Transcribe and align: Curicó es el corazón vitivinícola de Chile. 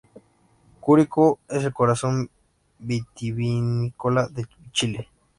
Curicó 0.79 1.37
es 1.47 1.63
el 1.63 1.73
corazón 1.75 2.27
vitivinícola 2.79 4.27
de 4.29 4.47
Chile. 4.71 5.07